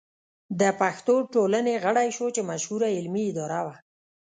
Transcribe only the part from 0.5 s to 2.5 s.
د پښتو ټولنې غړی شو چې